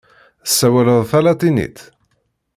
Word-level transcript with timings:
Tessawaleḍ 0.45 1.01
talatinit? 1.11 1.77